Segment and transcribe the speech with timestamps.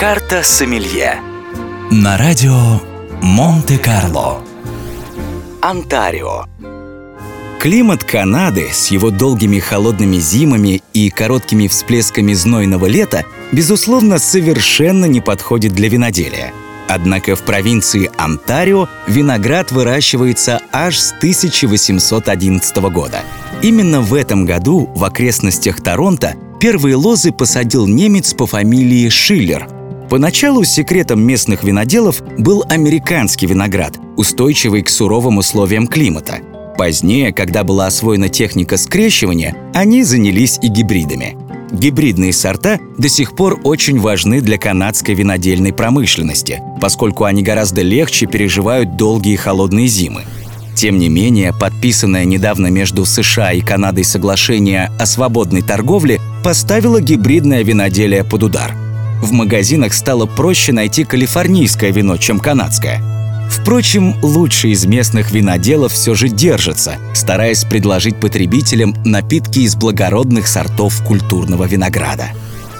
[0.00, 1.20] Карта Сомелье
[1.90, 2.80] На радио
[3.20, 4.40] Монте-Карло
[5.60, 6.46] Онтарио
[7.58, 15.20] Климат Канады с его долгими холодными зимами и короткими всплесками знойного лета, безусловно, совершенно не
[15.20, 16.54] подходит для виноделия.
[16.88, 23.20] Однако в провинции Онтарио виноград выращивается аж с 1811 года.
[23.60, 29.68] Именно в этом году в окрестностях Торонто первые лозы посадил немец по фамилии Шиллер.
[30.10, 36.40] Поначалу секретом местных виноделов был американский виноград, устойчивый к суровым условиям климата.
[36.76, 41.36] Позднее, когда была освоена техника скрещивания, они занялись и гибридами.
[41.70, 48.26] Гибридные сорта до сих пор очень важны для канадской винодельной промышленности, поскольку они гораздо легче
[48.26, 50.24] переживают долгие холодные зимы.
[50.74, 57.62] Тем не менее, подписанное недавно между США и Канадой соглашение о свободной торговле поставило гибридное
[57.62, 58.79] виноделие под удар.
[59.20, 63.02] В магазинах стало проще найти калифорнийское вино, чем канадское.
[63.50, 71.04] Впрочем, лучшие из местных виноделов все же держатся, стараясь предложить потребителям напитки из благородных сортов
[71.04, 72.30] культурного винограда.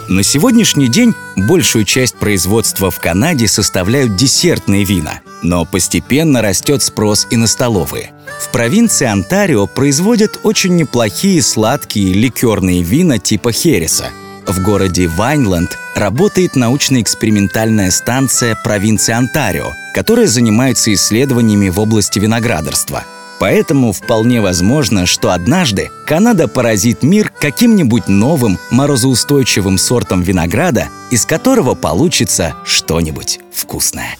[0.08, 7.26] На сегодняшний день большую часть производства в Канаде составляют десертные вина, но постепенно растет спрос
[7.30, 8.12] и на столовые.
[8.40, 14.06] В провинции Онтарио производят очень неплохие сладкие ликерные вина типа Хереса.
[14.50, 23.04] В городе Вайнленд работает научно-экспериментальная станция провинции Онтарио, которая занимается исследованиями в области виноградарства–
[23.40, 31.74] Поэтому вполне возможно, что однажды Канада поразит мир каким-нибудь новым морозоустойчивым сортом винограда, из которого
[31.74, 34.18] получится что-нибудь вкусное.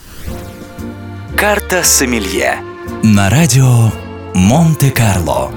[1.36, 2.60] Карта Сомелье.
[3.02, 3.92] На радио
[4.34, 5.50] Монте-Карло